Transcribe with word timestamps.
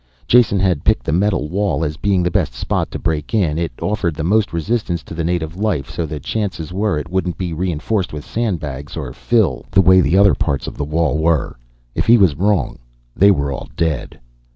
Jason 0.25 0.59
had 0.59 0.83
picked 0.83 1.05
the 1.05 1.11
metal 1.11 1.47
wall 1.47 1.83
as 1.85 1.95
being 1.95 2.23
the 2.23 2.31
best 2.31 2.55
spot 2.55 2.89
to 2.89 2.97
break 2.97 3.35
in. 3.35 3.59
It 3.59 3.71
offered 3.79 4.15
the 4.15 4.23
most 4.23 4.51
resistance 4.51 5.03
to 5.03 5.13
the 5.13 5.23
native 5.23 5.55
life, 5.55 5.87
so 5.91 6.07
the 6.07 6.19
chances 6.19 6.73
were 6.73 6.97
it 6.97 7.11
wouldn't 7.11 7.37
be 7.37 7.53
reinforced 7.53 8.11
with 8.11 8.25
sandbags 8.25 8.97
or 8.97 9.13
fill, 9.13 9.67
the 9.69 9.79
way 9.79 10.01
other 10.17 10.33
parts 10.33 10.65
of 10.65 10.75
the 10.75 10.83
wall 10.85 11.19
were. 11.19 11.55
If 11.93 12.07
he 12.07 12.17
was 12.17 12.33
wrong, 12.33 12.79
they 13.15 13.29
were 13.29 13.51
all 13.51 13.69
dead. 13.77 14.19